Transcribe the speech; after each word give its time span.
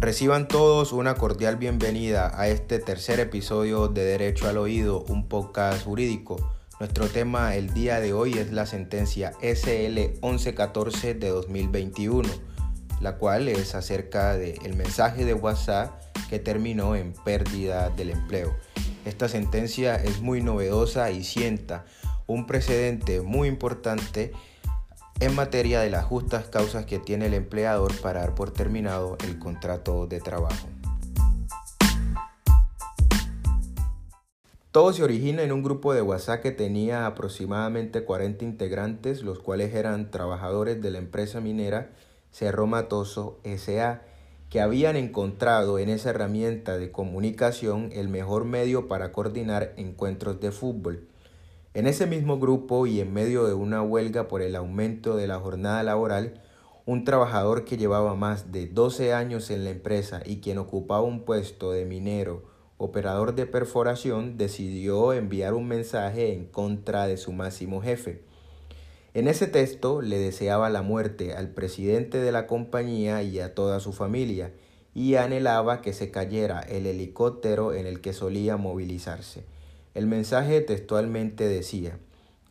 Reciban 0.00 0.46
todos 0.46 0.92
una 0.92 1.16
cordial 1.16 1.56
bienvenida 1.56 2.30
a 2.40 2.46
este 2.46 2.78
tercer 2.78 3.18
episodio 3.18 3.88
de 3.88 4.04
Derecho 4.04 4.48
al 4.48 4.56
Oído, 4.56 5.04
un 5.08 5.26
podcast 5.28 5.84
jurídico. 5.84 6.52
Nuestro 6.78 7.08
tema 7.08 7.56
el 7.56 7.74
día 7.74 7.98
de 7.98 8.12
hoy 8.12 8.34
es 8.34 8.52
la 8.52 8.64
sentencia 8.64 9.32
SL 9.42 10.20
1114 10.22 11.14
de 11.14 11.30
2021, 11.30 12.28
la 13.00 13.16
cual 13.16 13.48
es 13.48 13.74
acerca 13.74 14.36
del 14.36 14.76
mensaje 14.76 15.24
de 15.24 15.34
WhatsApp 15.34 16.00
que 16.30 16.38
terminó 16.38 16.94
en 16.94 17.12
pérdida 17.24 17.90
del 17.90 18.10
empleo. 18.10 18.54
Esta 19.04 19.28
sentencia 19.28 19.96
es 19.96 20.20
muy 20.20 20.42
novedosa 20.42 21.10
y 21.10 21.24
sienta 21.24 21.86
un 22.28 22.46
precedente 22.46 23.20
muy 23.20 23.48
importante 23.48 24.30
en 25.20 25.34
materia 25.34 25.80
de 25.80 25.90
las 25.90 26.04
justas 26.04 26.46
causas 26.46 26.86
que 26.86 26.98
tiene 26.98 27.26
el 27.26 27.34
empleador 27.34 27.92
para 28.00 28.20
dar 28.20 28.34
por 28.34 28.52
terminado 28.52 29.16
el 29.26 29.38
contrato 29.38 30.06
de 30.06 30.20
trabajo. 30.20 30.68
Todo 34.70 34.92
se 34.92 35.02
origina 35.02 35.42
en 35.42 35.50
un 35.50 35.64
grupo 35.64 35.92
de 35.92 36.02
WhatsApp 36.02 36.40
que 36.40 36.52
tenía 36.52 37.06
aproximadamente 37.06 38.04
40 38.04 38.44
integrantes, 38.44 39.22
los 39.22 39.40
cuales 39.40 39.74
eran 39.74 40.10
trabajadores 40.10 40.80
de 40.80 40.90
la 40.90 40.98
empresa 40.98 41.40
minera 41.40 41.90
Cerro 42.30 42.66
Matoso 42.68 43.40
SA, 43.44 44.02
que 44.50 44.60
habían 44.60 44.94
encontrado 44.96 45.78
en 45.80 45.88
esa 45.88 46.10
herramienta 46.10 46.78
de 46.78 46.92
comunicación 46.92 47.90
el 47.92 48.08
mejor 48.08 48.44
medio 48.44 48.86
para 48.86 49.10
coordinar 49.10 49.72
encuentros 49.76 50.40
de 50.40 50.52
fútbol. 50.52 51.08
En 51.78 51.86
ese 51.86 52.08
mismo 52.08 52.40
grupo 52.40 52.88
y 52.88 52.98
en 52.98 53.12
medio 53.12 53.46
de 53.46 53.54
una 53.54 53.82
huelga 53.82 54.26
por 54.26 54.42
el 54.42 54.56
aumento 54.56 55.14
de 55.14 55.28
la 55.28 55.38
jornada 55.38 55.84
laboral, 55.84 56.42
un 56.86 57.04
trabajador 57.04 57.64
que 57.64 57.76
llevaba 57.76 58.16
más 58.16 58.50
de 58.50 58.66
12 58.66 59.12
años 59.12 59.48
en 59.48 59.62
la 59.62 59.70
empresa 59.70 60.20
y 60.26 60.40
quien 60.40 60.58
ocupaba 60.58 61.02
un 61.02 61.20
puesto 61.20 61.70
de 61.70 61.84
minero, 61.84 62.42
operador 62.78 63.36
de 63.36 63.46
perforación, 63.46 64.36
decidió 64.36 65.12
enviar 65.12 65.54
un 65.54 65.68
mensaje 65.68 66.32
en 66.32 66.46
contra 66.46 67.06
de 67.06 67.16
su 67.16 67.32
máximo 67.32 67.80
jefe. 67.80 68.24
En 69.14 69.28
ese 69.28 69.46
texto 69.46 70.02
le 70.02 70.18
deseaba 70.18 70.70
la 70.70 70.82
muerte 70.82 71.34
al 71.34 71.50
presidente 71.50 72.18
de 72.18 72.32
la 72.32 72.48
compañía 72.48 73.22
y 73.22 73.38
a 73.38 73.54
toda 73.54 73.78
su 73.78 73.92
familia, 73.92 74.52
y 74.96 75.14
anhelaba 75.14 75.80
que 75.80 75.92
se 75.92 76.10
cayera 76.10 76.58
el 76.58 76.86
helicóptero 76.86 77.72
en 77.72 77.86
el 77.86 78.00
que 78.00 78.14
solía 78.14 78.56
movilizarse. 78.56 79.44
El 79.98 80.06
mensaje 80.06 80.60
textualmente 80.60 81.48
decía, 81.48 81.98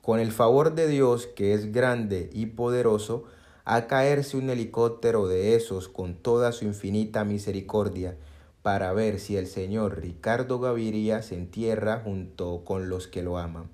con 0.02 0.20
el 0.20 0.34
favor 0.34 0.76
de 0.76 0.86
Dios 0.86 1.28
que 1.28 1.54
es 1.54 1.72
grande 1.72 2.30
y 2.34 2.48
poderoso, 2.48 3.24
a 3.64 3.88
caerse 3.88 4.36
un 4.36 4.50
helicóptero 4.50 5.30
de 5.30 5.56
esos 5.56 5.88
con 5.88 6.16
toda 6.16 6.52
su 6.52 6.66
infinita 6.66 7.24
misericordia, 7.24 8.18
para 8.64 8.92
ver 8.92 9.22
si 9.22 9.38
el 9.38 9.48
señor 9.48 10.02
Ricardo 10.02 10.60
Gaviria 10.60 11.22
se 11.22 11.36
entierra 11.36 12.02
junto 12.04 12.66
con 12.66 12.90
los 12.90 13.08
que 13.08 13.24
lo 13.24 13.38
aman. 13.38 13.70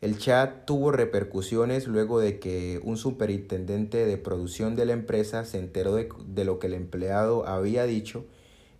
El 0.00 0.18
chat 0.18 0.64
tuvo 0.64 0.90
repercusiones 0.90 1.86
luego 1.86 2.18
de 2.18 2.40
que 2.40 2.80
un 2.82 2.96
superintendente 2.96 4.04
de 4.04 4.18
producción 4.18 4.74
de 4.74 4.84
la 4.84 4.94
empresa 4.94 5.44
se 5.44 5.60
enteró 5.60 5.94
de, 5.94 6.08
de, 6.26 6.44
lo 6.44 6.58
que 6.58 6.66
el 6.66 6.74
empleado 6.74 7.46
había 7.46 7.84
dicho 7.84 8.24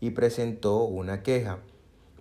y 0.00 0.10
presentó 0.10 0.82
una 0.82 1.22
queja. 1.22 1.60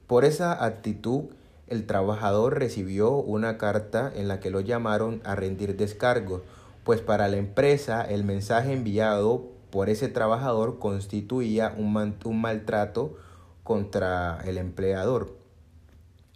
Por 0.06 0.24
esa 0.24 0.64
actitud, 0.64 1.30
el 1.68 1.88
trabajador 1.88 2.60
recibió 2.60 3.12
una 3.12 3.58
carta 3.58 4.12
en 4.14 4.28
la 4.28 4.40
que 4.40 4.52
lo 4.52 4.60
llamaron 4.60 5.22
a 5.24 5.36
rendir 5.36 5.76
descargos, 5.76 6.42
pues 6.84 7.02
para 7.02 7.28
la 7.28 7.38
empresa 7.38 8.04
el 8.04 8.24
mensaje 8.24 8.72
enviado 8.72 9.48
por 9.72 9.90
ese 9.90 10.08
trabajador 10.08 10.78
constituía 10.78 11.74
un, 11.76 12.16
un 12.24 12.42
maltrato 12.42 13.18
contra 13.64 14.40
el 14.46 14.60
empleador, 14.60 15.36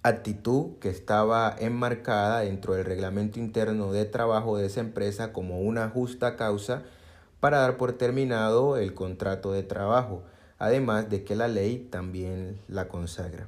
actitud 0.02 0.78
que 0.80 0.90
estaba 0.90 1.56
enmarcada 1.60 2.40
dentro 2.40 2.74
del 2.74 2.86
reglamento 2.86 3.40
interno 3.40 3.92
de 3.92 4.06
trabajo 4.06 4.58
de 4.58 4.66
esa 4.66 4.80
empresa 4.80 5.32
como 5.32 5.60
una 5.60 5.90
justa 5.90 6.36
causa 6.36 6.84
para 7.40 7.60
dar 7.60 7.78
por 7.78 7.94
terminado 7.94 8.78
el 8.78 8.94
contrato 8.96 9.52
de 9.52 9.64
trabajo, 9.64 10.24
además 10.58 11.10
de 11.10 11.24
que 11.24 11.36
la 11.36 11.48
ley 11.48 11.88
también 11.92 12.60
la 12.68 12.88
consagra. 12.88 13.48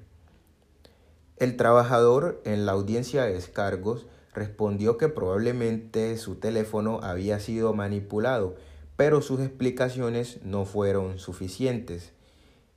El 1.41 1.57
trabajador 1.57 2.39
en 2.45 2.67
la 2.67 2.73
audiencia 2.73 3.23
de 3.23 3.33
descargos 3.33 4.05
respondió 4.31 4.97
que 4.97 5.09
probablemente 5.09 6.15
su 6.17 6.35
teléfono 6.35 6.99
había 7.01 7.39
sido 7.39 7.73
manipulado, 7.73 8.53
pero 8.95 9.23
sus 9.23 9.39
explicaciones 9.39 10.37
no 10.43 10.65
fueron 10.65 11.17
suficientes. 11.17 12.11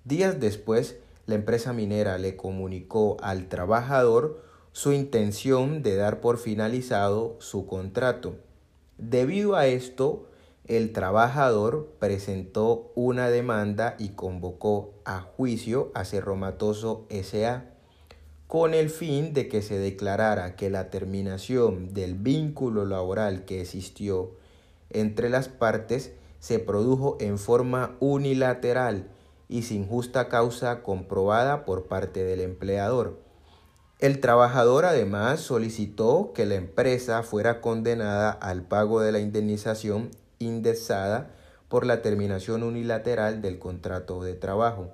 Días 0.05 0.41
después, 0.41 0.97
la 1.27 1.35
empresa 1.35 1.75
minera 1.75 2.17
le 2.17 2.37
comunicó 2.37 3.19
al 3.21 3.51
trabajador 3.51 4.43
su 4.73 4.93
intención 4.93 5.83
de 5.83 5.97
dar 5.97 6.23
por 6.23 6.39
finalizado 6.39 7.37
su 7.41 7.67
contrato. 7.67 8.37
Debido 8.97 9.57
a 9.57 9.67
esto, 9.67 10.27
el 10.65 10.95
trabajador 10.95 11.93
presentó 11.99 12.91
una 12.95 13.29
demanda 13.29 13.95
y 13.99 14.13
convocó 14.15 14.95
a 15.05 15.21
juicio 15.21 15.93
a 15.93 16.07
Cerro 16.07 16.35
Matoso 16.35 17.05
S.A 17.11 17.74
con 18.47 18.75
el 18.75 18.91
fin 18.91 19.33
de 19.33 19.49
que 19.49 19.63
se 19.63 19.79
declarara 19.79 20.57
que 20.57 20.71
la 20.71 20.91
terminación 20.91 21.95
del 21.95 22.15
vínculo 22.15 22.85
laboral 22.85 23.45
que 23.45 23.61
existió 23.61 24.33
entre 24.91 25.31
las 25.31 25.49
partes 25.49 26.13
se 26.39 26.59
produjo 26.59 27.17
en 27.21 27.39
forma 27.39 27.97
unilateral 28.01 29.09
y 29.49 29.63
sin 29.63 29.87
justa 29.87 30.29
causa 30.29 30.83
comprobada 30.83 31.65
por 31.65 31.87
parte 31.87 32.23
del 32.23 32.41
empleador. 32.41 33.19
El 33.99 34.21
trabajador 34.21 34.85
además 34.85 35.41
solicitó 35.41 36.33
que 36.35 36.45
la 36.45 36.57
empresa 36.57 37.23
fuera 37.23 37.61
condenada 37.61 38.31
al 38.31 38.63
pago 38.63 39.01
de 39.01 39.13
la 39.13 39.21
indemnización 39.21 40.11
indexada 40.39 41.31
por 41.69 41.87
la 41.87 42.03
terminación 42.03 42.63
unilateral 42.63 43.41
del 43.41 43.59
contrato 43.59 44.23
de 44.23 44.35
trabajo. 44.35 44.93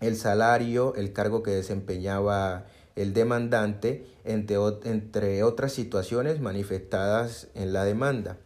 el 0.00 0.16
salario, 0.16 0.94
el 0.96 1.12
cargo 1.12 1.42
que 1.42 1.52
desempeñaba 1.52 2.66
el 2.96 3.14
demandante, 3.14 4.06
entre, 4.24 4.56
entre 4.84 5.42
otras 5.42 5.72
situaciones 5.72 6.40
manifestadas 6.40 7.48
en 7.54 7.72
la 7.72 7.84
demanda. 7.84 8.38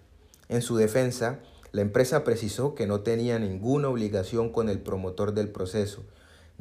En 0.49 0.63
su 0.63 0.77
defensa, 0.77 1.41
la 1.73 1.81
empresa 1.81 2.23
precisó 2.23 2.75
que 2.75 2.87
no 2.87 3.01
tenía 3.01 3.39
ninguna 3.39 3.89
obligación 3.89 4.51
con 4.51 4.69
el 4.69 4.81
promotor 4.81 5.33
del 5.33 5.49
proceso, 5.49 6.05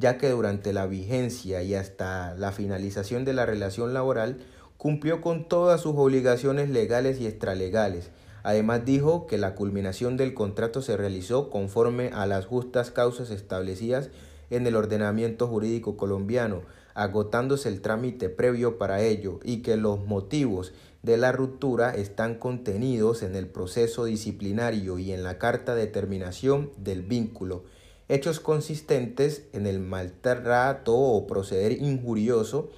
ya 0.04 0.18
que 0.18 0.28
durante 0.28 0.74
la 0.74 0.86
vigencia 0.86 1.62
y 1.62 1.74
hasta 1.74 2.34
la 2.34 2.52
finalización 2.52 3.24
de 3.24 3.32
la 3.32 3.46
relación 3.46 3.94
laboral 3.94 4.36
cumplió 4.76 5.22
con 5.22 5.48
todas 5.48 5.80
sus 5.80 5.94
obligaciones 5.96 6.68
legales 6.68 7.22
y 7.22 7.26
extralegales. 7.26 8.10
Además 8.42 8.84
dijo 8.84 9.26
que 9.26 9.38
la 9.38 9.54
culminación 9.54 10.18
del 10.18 10.34
contrato 10.34 10.82
se 10.82 10.98
realizó 10.98 11.48
conforme 11.48 12.10
a 12.12 12.26
las 12.26 12.44
justas 12.44 12.90
causas 12.90 13.30
establecidas 13.30 14.10
en 14.50 14.66
el 14.66 14.76
ordenamiento 14.76 15.46
jurídico 15.46 15.96
colombiano, 15.96 16.60
agotándose 16.92 17.70
el 17.70 17.80
trámite 17.80 18.28
previo 18.28 18.76
para 18.76 19.00
ello 19.00 19.40
y 19.42 19.62
que 19.62 19.78
los 19.78 20.04
motivos 20.04 20.74
de 21.02 21.16
la 21.16 21.32
ruptura 21.32 21.94
están 21.94 22.34
contenidos 22.34 23.22
en 23.22 23.36
el 23.36 23.46
proceso 23.46 24.04
disciplinario 24.04 24.98
y 24.98 25.12
en 25.12 25.22
la 25.22 25.38
carta 25.38 25.74
de 25.74 25.86
terminación 25.86 26.72
del 26.76 27.00
vínculo, 27.00 27.64
hechos 28.08 28.40
consistentes 28.40 29.44
en 29.52 29.66
el 29.66 29.80
maltrato 29.80 30.94
o 30.96 31.26
proceder 31.26 31.72
injurioso 31.72 32.70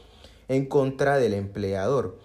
en 0.48 0.66
contra 0.66 1.18
del 1.18 1.34
empleador, 1.34 2.18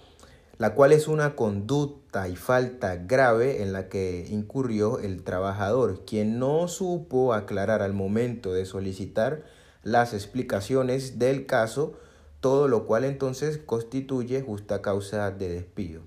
la 0.58 0.76
cual 0.76 0.92
es 0.92 1.08
una 1.08 1.36
conducta 1.36 2.28
y 2.28 2.36
falta 2.36 2.96
grave 2.96 3.64
en 3.64 3.74
la 3.74 3.90
que 3.90 4.28
incurrió 4.30 5.00
el 5.00 5.24
trabajador, 5.24 6.06
quien 6.06 6.38
no 6.38 6.68
supo 6.68 7.34
aclarar 7.34 7.82
al 7.82 7.94
momento 7.94 8.54
de 8.54 8.66
solicitar 8.66 9.44
las 9.84 10.14
explicaciones 10.14 11.18
del 11.18 11.48
caso, 11.48 11.94
todo 12.40 12.68
lo 12.68 12.86
cual 12.86 13.06
entonces 13.06 13.58
constituye 13.58 14.42
justa 14.42 14.82
causa 14.82 15.32
de 15.32 15.50
despido. 15.50 16.02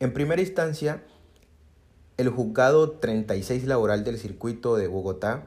En 0.00 0.12
primera 0.12 0.42
instancia, 0.42 1.02
el 2.16 2.28
juzgado 2.28 2.92
36 2.92 3.64
laboral 3.64 4.04
del 4.04 4.18
circuito 4.18 4.76
de 4.76 4.88
Bogotá, 4.88 5.46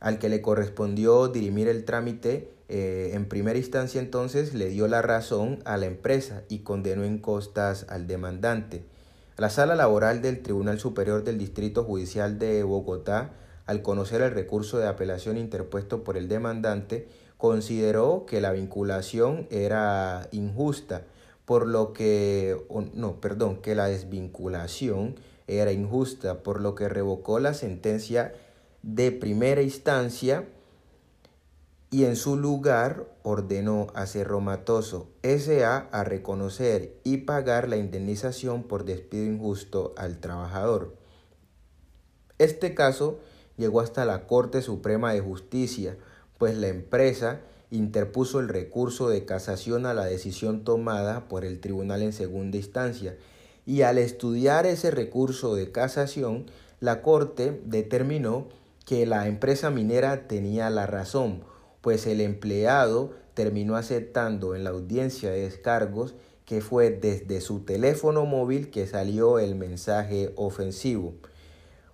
al 0.00 0.18
que 0.18 0.28
le 0.28 0.42
correspondió 0.42 1.28
dirimir 1.28 1.68
el 1.68 1.84
trámite, 1.84 2.50
eh, 2.68 3.10
en 3.12 3.28
primera 3.28 3.58
instancia 3.58 4.00
entonces 4.00 4.54
le 4.54 4.68
dio 4.68 4.88
la 4.88 5.02
razón 5.02 5.60
a 5.64 5.76
la 5.76 5.86
empresa 5.86 6.42
y 6.48 6.60
condenó 6.60 7.04
en 7.04 7.18
costas 7.18 7.86
al 7.88 8.06
demandante. 8.06 8.84
La 9.36 9.50
sala 9.50 9.74
laboral 9.74 10.22
del 10.22 10.42
Tribunal 10.42 10.78
Superior 10.78 11.24
del 11.24 11.38
Distrito 11.38 11.84
Judicial 11.84 12.38
de 12.38 12.62
Bogotá, 12.62 13.32
al 13.66 13.82
conocer 13.82 14.22
el 14.22 14.30
recurso 14.30 14.78
de 14.78 14.86
apelación 14.86 15.36
interpuesto 15.36 16.04
por 16.04 16.16
el 16.16 16.28
demandante, 16.28 17.08
consideró 17.36 18.26
que 18.26 18.40
la 18.40 18.52
vinculación 18.52 19.48
era 19.50 20.28
injusta, 20.30 21.02
por 21.44 21.66
lo 21.66 21.92
que, 21.92 22.56
no, 22.94 23.20
perdón, 23.20 23.60
que 23.60 23.74
la 23.74 23.86
desvinculación 23.88 25.16
era 25.46 25.72
injusta, 25.72 26.42
por 26.42 26.60
lo 26.60 26.74
que 26.74 26.88
revocó 26.88 27.40
la 27.40 27.54
sentencia 27.54 28.32
de 28.84 29.12
primera 29.12 29.62
instancia 29.62 30.46
y 31.90 32.04
en 32.04 32.16
su 32.16 32.36
lugar 32.36 33.06
ordenó 33.22 33.86
a 33.94 34.04
Cerro 34.04 34.40
Matoso 34.40 35.08
S.A. 35.22 35.88
a 35.90 36.04
reconocer 36.04 37.00
y 37.02 37.18
pagar 37.18 37.68
la 37.68 37.78
indemnización 37.78 38.64
por 38.64 38.84
despido 38.84 39.24
injusto 39.24 39.94
al 39.96 40.18
trabajador. 40.20 40.96
Este 42.38 42.74
caso 42.74 43.20
llegó 43.56 43.80
hasta 43.80 44.04
la 44.04 44.26
Corte 44.26 44.60
Suprema 44.60 45.14
de 45.14 45.20
Justicia, 45.20 45.96
pues 46.36 46.54
la 46.56 46.68
empresa 46.68 47.40
interpuso 47.70 48.38
el 48.38 48.48
recurso 48.48 49.08
de 49.08 49.24
casación 49.24 49.86
a 49.86 49.94
la 49.94 50.04
decisión 50.04 50.62
tomada 50.62 51.26
por 51.26 51.46
el 51.46 51.60
tribunal 51.60 52.02
en 52.02 52.12
segunda 52.12 52.58
instancia 52.58 53.16
y 53.64 53.80
al 53.80 53.96
estudiar 53.96 54.66
ese 54.66 54.90
recurso 54.90 55.54
de 55.54 55.72
casación, 55.72 56.44
la 56.80 57.00
Corte 57.00 57.62
determinó 57.64 58.48
que 58.84 59.06
la 59.06 59.28
empresa 59.28 59.70
minera 59.70 60.28
tenía 60.28 60.70
la 60.70 60.86
razón, 60.86 61.44
pues 61.80 62.06
el 62.06 62.20
empleado 62.20 63.12
terminó 63.34 63.76
aceptando 63.76 64.54
en 64.54 64.64
la 64.64 64.70
audiencia 64.70 65.30
de 65.30 65.42
descargos 65.42 66.14
que 66.44 66.60
fue 66.60 66.90
desde 66.90 67.40
su 67.40 67.60
teléfono 67.60 68.26
móvil 68.26 68.70
que 68.70 68.86
salió 68.86 69.38
el 69.38 69.54
mensaje 69.54 70.32
ofensivo. 70.36 71.14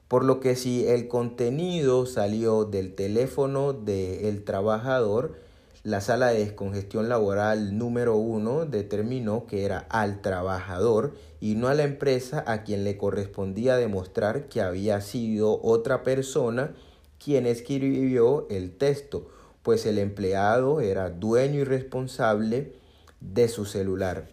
Por 0.08 0.24
lo 0.24 0.40
que 0.40 0.56
si 0.56 0.88
el 0.88 1.06
contenido 1.06 2.04
salió 2.04 2.64
del 2.64 2.94
teléfono 2.94 3.72
del 3.72 4.42
trabajador, 4.42 5.36
la 5.82 6.00
sala 6.00 6.28
de 6.28 6.40
descongestión 6.40 7.08
laboral 7.08 7.78
número 7.78 8.16
uno 8.16 8.66
determinó 8.66 9.46
que 9.46 9.64
era 9.64 9.86
al 9.88 10.20
trabajador 10.20 11.14
y 11.40 11.54
no 11.54 11.68
a 11.68 11.74
la 11.74 11.84
empresa 11.84 12.44
a 12.46 12.64
quien 12.64 12.84
le 12.84 12.98
correspondía 12.98 13.76
demostrar 13.76 14.48
que 14.48 14.60
había 14.60 15.00
sido 15.00 15.60
otra 15.62 16.02
persona 16.02 16.74
quien 17.18 17.46
escribió 17.46 18.46
el 18.50 18.76
texto 18.76 19.30
pues 19.62 19.86
el 19.86 19.98
empleado 19.98 20.80
era 20.80 21.10
dueño 21.10 21.60
y 21.60 21.64
responsable 21.64 22.72
de 23.20 23.48
su 23.48 23.66
celular. 23.66 24.28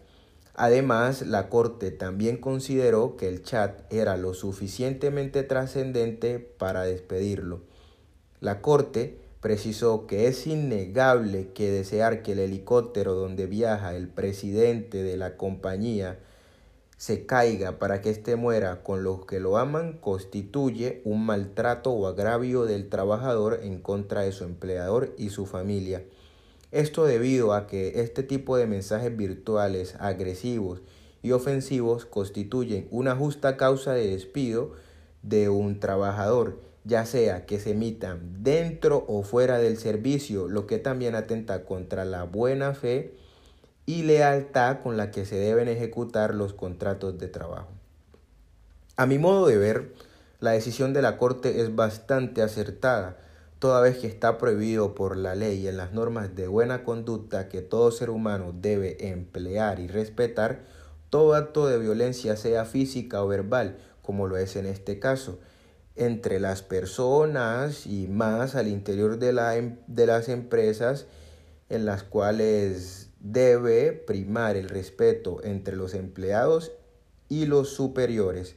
Además, 0.54 1.22
la 1.22 1.48
Corte 1.48 1.90
también 1.90 2.38
consideró 2.38 3.16
que 3.16 3.28
el 3.28 3.42
chat 3.42 3.80
era 3.92 4.16
lo 4.16 4.34
suficientemente 4.34 5.44
trascendente 5.44 6.38
para 6.38 6.82
despedirlo. 6.82 7.60
La 8.40 8.60
Corte 8.60 9.18
precisó 9.40 10.06
que 10.06 10.26
es 10.26 10.46
innegable 10.46 11.52
que 11.52 11.70
desear 11.70 12.22
que 12.22 12.32
el 12.32 12.40
helicóptero 12.40 13.14
donde 13.14 13.46
viaja 13.46 13.94
el 13.94 14.08
presidente 14.08 15.02
de 15.02 15.16
la 15.16 15.36
compañía 15.36 16.18
se 16.96 17.26
caiga 17.26 17.78
para 17.78 18.00
que 18.00 18.10
éste 18.10 18.34
muera 18.34 18.82
con 18.82 19.04
los 19.04 19.24
que 19.24 19.38
lo 19.38 19.56
aman 19.56 19.98
constituye 20.00 21.00
un 21.04 21.24
maltrato 21.24 21.92
o 21.92 22.08
agravio 22.08 22.64
del 22.64 22.88
trabajador 22.88 23.60
en 23.62 23.80
contra 23.80 24.22
de 24.22 24.32
su 24.32 24.42
empleador 24.42 25.14
y 25.16 25.30
su 25.30 25.46
familia. 25.46 26.02
Esto 26.72 27.06
debido 27.06 27.54
a 27.54 27.68
que 27.68 28.00
este 28.00 28.24
tipo 28.24 28.56
de 28.56 28.66
mensajes 28.66 29.16
virtuales 29.16 29.94
agresivos 30.00 30.82
y 31.22 31.30
ofensivos 31.30 32.04
constituyen 32.04 32.88
una 32.90 33.14
justa 33.14 33.56
causa 33.56 33.92
de 33.92 34.08
despido 34.08 34.72
de 35.22 35.48
un 35.48 35.78
trabajador, 35.78 36.58
ya 36.88 37.04
sea 37.04 37.44
que 37.44 37.60
se 37.60 37.72
emitan 37.72 38.42
dentro 38.42 39.04
o 39.08 39.22
fuera 39.22 39.58
del 39.58 39.76
servicio, 39.76 40.48
lo 40.48 40.66
que 40.66 40.78
también 40.78 41.14
atenta 41.14 41.64
contra 41.64 42.06
la 42.06 42.24
buena 42.24 42.72
fe 42.72 43.14
y 43.84 44.04
lealtad 44.04 44.80
con 44.82 44.96
la 44.96 45.10
que 45.10 45.26
se 45.26 45.36
deben 45.36 45.68
ejecutar 45.68 46.34
los 46.34 46.54
contratos 46.54 47.18
de 47.18 47.28
trabajo. 47.28 47.68
A 48.96 49.04
mi 49.04 49.18
modo 49.18 49.46
de 49.46 49.58
ver, 49.58 49.92
la 50.40 50.52
decisión 50.52 50.94
de 50.94 51.02
la 51.02 51.18
Corte 51.18 51.60
es 51.60 51.76
bastante 51.76 52.40
acertada, 52.40 53.18
toda 53.58 53.82
vez 53.82 53.98
que 53.98 54.06
está 54.06 54.38
prohibido 54.38 54.94
por 54.94 55.18
la 55.18 55.34
ley 55.34 55.60
y 55.60 55.68
en 55.68 55.76
las 55.76 55.92
normas 55.92 56.34
de 56.34 56.48
buena 56.48 56.84
conducta 56.84 57.50
que 57.50 57.60
todo 57.60 57.90
ser 57.90 58.08
humano 58.08 58.54
debe 58.58 59.10
emplear 59.10 59.78
y 59.78 59.88
respetar 59.88 60.60
todo 61.10 61.34
acto 61.34 61.66
de 61.66 61.78
violencia, 61.78 62.34
sea 62.36 62.64
física 62.64 63.22
o 63.22 63.28
verbal, 63.28 63.76
como 64.00 64.26
lo 64.26 64.38
es 64.38 64.56
en 64.56 64.64
este 64.64 64.98
caso, 64.98 65.38
entre 65.98 66.38
las 66.38 66.62
personas 66.62 67.86
y 67.86 68.06
más 68.06 68.54
al 68.54 68.68
interior 68.68 69.18
de, 69.18 69.30
em, 69.56 69.76
de 69.88 70.06
las 70.06 70.28
empresas 70.28 71.06
en 71.68 71.84
las 71.84 72.04
cuales 72.04 73.10
debe 73.20 73.92
primar 73.92 74.56
el 74.56 74.68
respeto 74.68 75.40
entre 75.42 75.76
los 75.76 75.94
empleados 75.94 76.72
y 77.28 77.46
los 77.46 77.70
superiores. 77.70 78.54